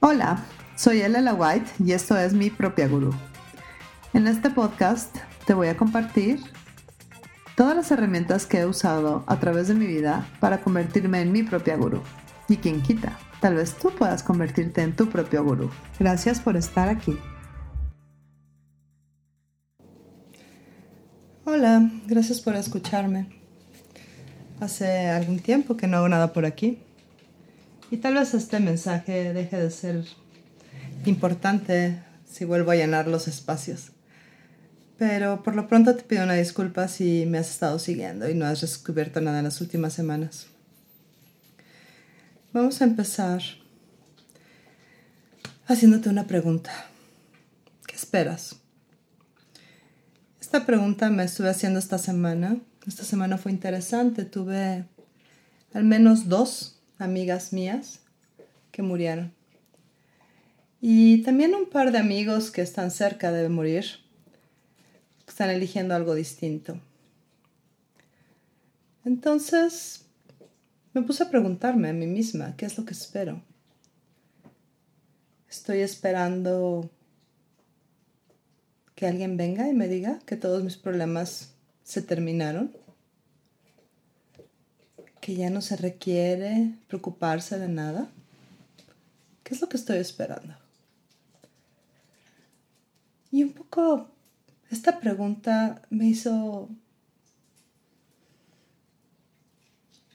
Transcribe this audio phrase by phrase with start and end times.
[0.00, 0.44] Hola,
[0.76, 3.12] soy Elela White y esto es mi propia gurú.
[4.12, 6.38] En este podcast te voy a compartir
[7.56, 11.42] todas las herramientas que he usado a través de mi vida para convertirme en mi
[11.42, 12.00] propia gurú.
[12.48, 15.68] Y quien quita, tal vez tú puedas convertirte en tu propio gurú.
[15.98, 17.18] Gracias por estar aquí.
[21.44, 23.26] Hola, gracias por escucharme.
[24.60, 26.84] Hace algún tiempo que no hago nada por aquí.
[27.90, 30.04] Y tal vez este mensaje deje de ser
[31.06, 31.98] importante
[32.30, 33.92] si vuelvo a llenar los espacios.
[34.98, 38.46] Pero por lo pronto te pido una disculpa si me has estado siguiendo y no
[38.46, 40.48] has descubierto nada en las últimas semanas.
[42.52, 43.40] Vamos a empezar
[45.66, 46.72] haciéndote una pregunta.
[47.86, 48.56] ¿Qué esperas?
[50.40, 52.56] Esta pregunta me estuve haciendo esta semana.
[52.86, 54.24] Esta semana fue interesante.
[54.24, 54.84] Tuve
[55.72, 58.00] al menos dos amigas mías
[58.70, 59.32] que murieron.
[60.80, 63.84] Y también un par de amigos que están cerca de morir
[65.26, 66.80] están eligiendo algo distinto.
[69.04, 70.06] Entonces
[70.92, 73.42] me puse a preguntarme a mí misma, ¿qué es lo que espero?
[75.48, 76.90] Estoy esperando
[78.94, 82.76] que alguien venga y me diga que todos mis problemas se terminaron,
[85.28, 88.08] que ya no se requiere preocuparse de nada.
[89.44, 90.56] ¿Qué es lo que estoy esperando?
[93.30, 94.08] Y un poco
[94.70, 96.70] esta pregunta me hizo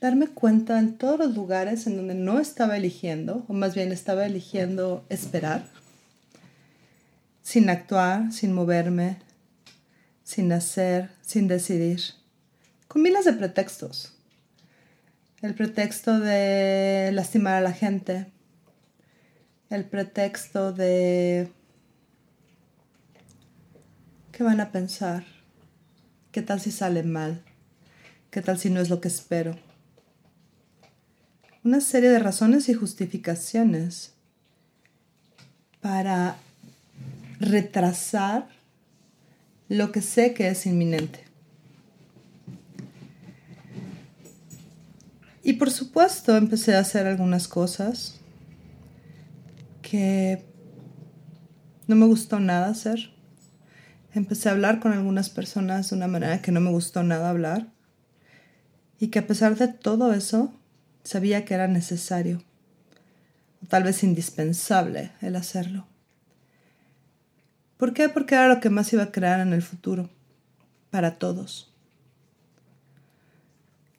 [0.00, 4.26] darme cuenta en todos los lugares en donde no estaba eligiendo, o más bien estaba
[4.26, 5.64] eligiendo esperar,
[7.40, 9.18] sin actuar, sin moverme,
[10.24, 12.00] sin hacer, sin decidir,
[12.88, 14.13] con miles de pretextos.
[15.44, 18.32] El pretexto de lastimar a la gente,
[19.68, 21.52] el pretexto de
[24.32, 25.22] ¿Qué van a pensar?
[26.32, 27.42] ¿Qué tal si sale mal?
[28.30, 29.54] ¿Qué tal si no es lo que espero?
[31.62, 34.14] Una serie de razones y justificaciones
[35.82, 36.38] para
[37.38, 38.48] retrasar
[39.68, 41.33] lo que sé que es inminente.
[45.44, 48.18] Y por supuesto empecé a hacer algunas cosas
[49.82, 50.44] que
[51.86, 53.14] no me gustó nada hacer
[54.14, 57.68] empecé a hablar con algunas personas de una manera que no me gustó nada hablar
[58.98, 60.54] y que a pesar de todo eso
[61.02, 62.42] sabía que era necesario,
[63.62, 65.86] o tal vez indispensable el hacerlo.
[67.76, 68.08] ¿Por qué?
[68.08, 70.08] Porque era lo que más iba a crear en el futuro,
[70.90, 71.73] para todos.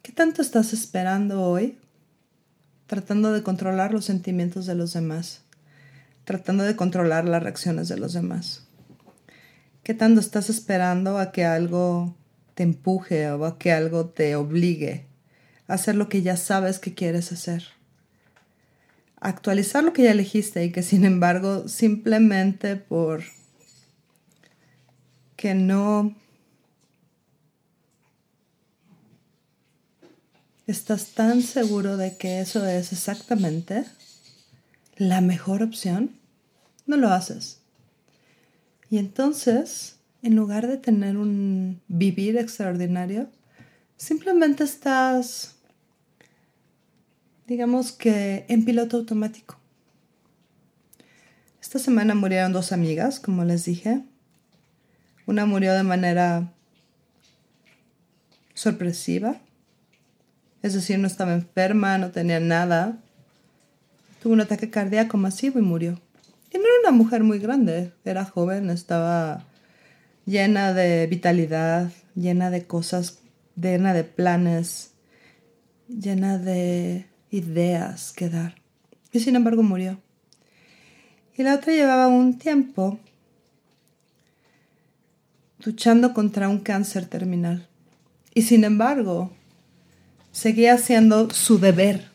[0.06, 1.80] ¿Qué tanto estás esperando hoy?
[2.86, 5.42] Tratando de controlar los sentimientos de los demás,
[6.26, 8.68] tratando de controlar las reacciones de los demás.
[9.82, 12.16] ¿Qué tanto estás esperando a que algo
[12.54, 15.08] te empuje o a que algo te obligue
[15.68, 17.64] a hacer lo que ya sabes que quieres hacer?
[19.20, 23.24] Actualizar lo que ya elegiste y que sin embargo simplemente por
[25.36, 26.16] que no
[30.68, 33.86] estás tan seguro de que eso es exactamente
[34.98, 36.12] la mejor opción,
[36.86, 37.60] no lo haces.
[38.90, 43.30] Y entonces, en lugar de tener un vivir extraordinario,
[43.98, 45.56] simplemente estás,
[47.48, 49.58] digamos que, en piloto automático.
[51.62, 54.04] Esta semana murieron dos amigas, como les dije.
[55.26, 56.54] Una murió de manera
[58.54, 59.42] sorpresiva,
[60.66, 62.98] es decir, no estaba enferma, no tenía nada.
[64.22, 66.00] Tuvo un ataque cardíaco masivo y murió
[66.58, 69.44] no era una mujer muy grande, era joven, estaba
[70.26, 73.20] llena de vitalidad, llena de cosas,
[73.56, 74.92] llena de planes,
[75.88, 78.56] llena de ideas que dar.
[79.12, 80.00] Y sin embargo murió.
[81.38, 83.00] Y la otra llevaba un tiempo
[85.64, 87.68] luchando contra un cáncer terminal.
[88.34, 89.32] Y sin embargo,
[90.36, 92.12] seguía haciendo su deber,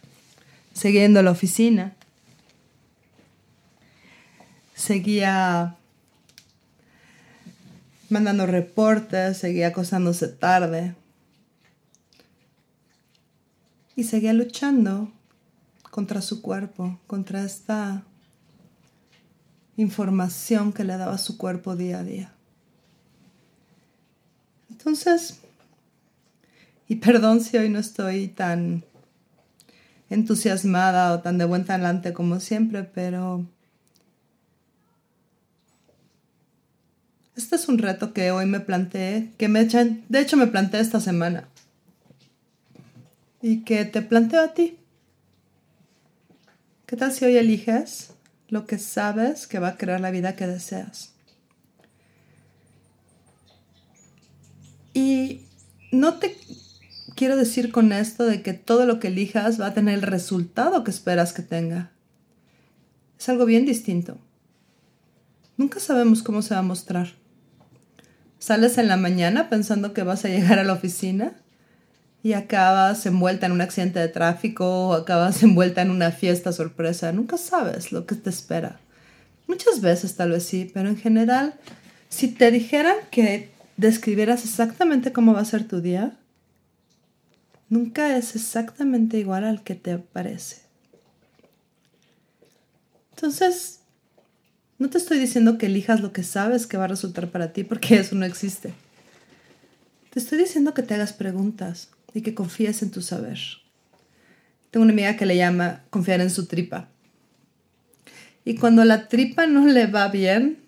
[0.74, 1.94] siguiendo la oficina,
[4.74, 5.76] seguía
[8.10, 10.94] mandando reportes, seguía acostándose tarde.
[13.96, 15.10] Y seguía luchando
[15.90, 18.02] contra su cuerpo, contra esta
[19.78, 22.32] información que le daba su cuerpo día a día.
[24.68, 25.40] Entonces,
[26.90, 28.82] y perdón si hoy no estoy tan
[30.08, 33.46] entusiasmada o tan de buen talante como siempre, pero
[37.36, 40.80] este es un reto que hoy me planteé, que me echan, de hecho me planteé
[40.80, 41.46] esta semana
[43.40, 44.76] y que te planteo a ti.
[46.86, 48.14] ¿Qué tal si hoy eliges
[48.48, 51.14] lo que sabes que va a crear la vida que deseas?
[54.92, 55.42] Y
[55.92, 56.36] no te
[57.20, 60.84] quiero decir con esto de que todo lo que elijas va a tener el resultado
[60.84, 61.90] que esperas que tenga.
[63.18, 64.16] Es algo bien distinto.
[65.58, 67.08] Nunca sabemos cómo se va a mostrar.
[68.38, 71.34] Sales en la mañana pensando que vas a llegar a la oficina
[72.22, 77.12] y acabas envuelta en un accidente de tráfico o acabas envuelta en una fiesta sorpresa.
[77.12, 78.80] Nunca sabes lo que te espera.
[79.46, 81.52] Muchas veces tal vez sí, pero en general,
[82.08, 86.16] si te dijeran que describieras exactamente cómo va a ser tu día,
[87.70, 90.56] nunca es exactamente igual al que te parece.
[93.12, 93.80] Entonces,
[94.78, 97.64] no te estoy diciendo que elijas lo que sabes que va a resultar para ti,
[97.64, 98.74] porque eso no existe.
[100.10, 103.38] Te estoy diciendo que te hagas preguntas y que confíes en tu saber.
[104.70, 106.88] Tengo una amiga que le llama confiar en su tripa.
[108.44, 110.58] Y cuando la tripa no le va bien,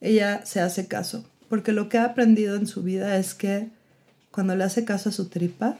[0.00, 1.28] ella se hace caso.
[1.48, 3.68] Porque lo que ha aprendido en su vida es que
[4.32, 5.78] cuando le hace caso a su tripa,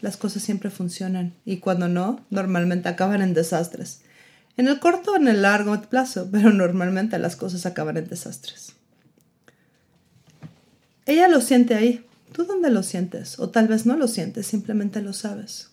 [0.00, 1.34] las cosas siempre funcionan.
[1.44, 4.00] Y cuando no, normalmente acaban en desastres.
[4.56, 8.74] En el corto o en el largo plazo, pero normalmente las cosas acaban en desastres.
[11.04, 12.06] Ella lo siente ahí.
[12.32, 13.40] ¿Tú dónde lo sientes?
[13.40, 15.68] O tal vez no lo sientes, simplemente lo sabes.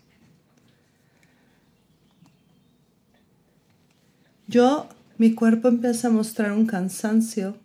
[4.48, 7.58] Yo, mi cuerpo empieza a mostrar un cansancio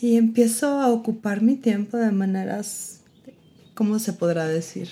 [0.00, 3.00] y empiezo a ocupar mi tiempo de maneras,
[3.74, 4.88] ¿cómo se podrá decir?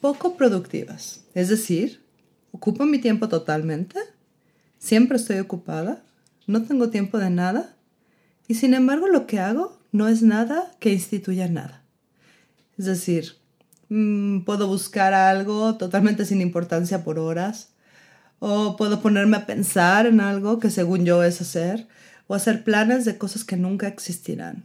[0.00, 1.24] Poco productivas.
[1.34, 2.02] Es decir,
[2.50, 3.96] ocupo mi tiempo totalmente,
[4.78, 6.02] siempre estoy ocupada,
[6.48, 7.76] no tengo tiempo de nada
[8.48, 11.84] y sin embargo lo que hago no es nada que instituya nada.
[12.76, 13.36] Es decir,
[13.88, 17.68] mm, puedo buscar algo totalmente sin importancia por horas
[18.40, 21.86] o puedo ponerme a pensar en algo que según yo es hacer
[22.30, 24.64] o hacer planes de cosas que nunca existirán.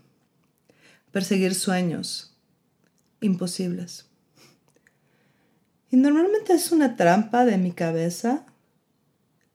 [1.12, 2.38] Perseguir sueños
[3.22, 4.06] imposibles.
[5.90, 8.46] Y normalmente es una trampa de mi cabeza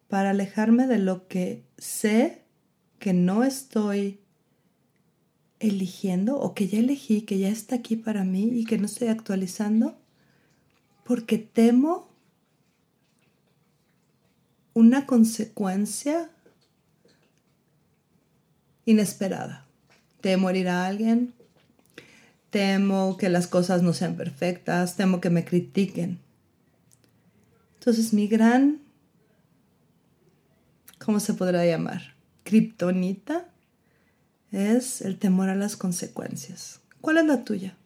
[0.09, 2.43] para alejarme de lo que sé
[2.99, 4.19] que no estoy
[5.61, 9.07] eligiendo o que ya elegí, que ya está aquí para mí y que no estoy
[9.07, 9.97] actualizando,
[11.05, 12.11] porque temo
[14.75, 16.29] una consecuencia
[18.85, 19.67] inesperada.
[20.21, 21.33] Temo morir a alguien,
[22.51, 26.19] temo que las cosas no sean perfectas, temo que me critiquen.
[27.79, 28.81] Entonces mi gran,
[30.99, 32.15] ¿cómo se podrá llamar?
[32.45, 33.49] Kryptonita
[34.53, 36.81] es el temor a las consecuencias.
[37.01, 37.77] ¿Cuál es la tuya?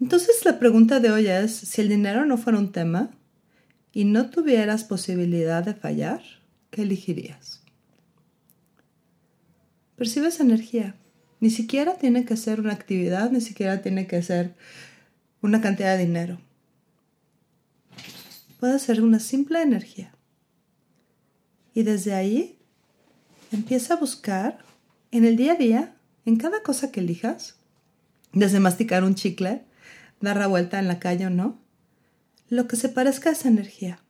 [0.00, 3.10] Entonces la pregunta de hoy es, si el dinero no fuera un tema
[3.92, 6.22] y no tuvieras posibilidad de fallar,
[6.70, 7.63] ¿qué elegirías?
[9.96, 10.96] Percibes energía.
[11.40, 14.54] Ni siquiera tiene que ser una actividad, ni siquiera tiene que ser
[15.40, 16.40] una cantidad de dinero.
[18.58, 20.14] Puede ser una simple energía.
[21.74, 22.58] Y desde ahí
[23.52, 24.64] empieza a buscar
[25.10, 27.56] en el día a día, en cada cosa que elijas,
[28.32, 29.64] desde masticar un chicle,
[30.20, 31.60] dar la vuelta en la calle o no,
[32.48, 34.00] lo que se parezca a esa energía.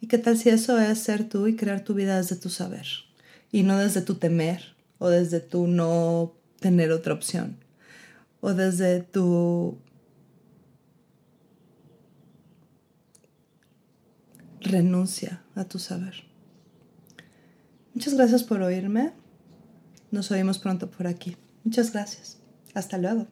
[0.00, 2.86] ¿Y qué tal si eso es ser tú y crear tu vida desde tu saber?
[3.52, 7.56] Y no desde tu temer o desde tu no tener otra opción
[8.40, 9.78] o desde tu
[14.60, 16.24] renuncia a tu saber.
[17.94, 19.12] Muchas gracias por oírme.
[20.10, 21.36] Nos oímos pronto por aquí.
[21.64, 22.38] Muchas gracias.
[22.74, 23.26] Hasta luego.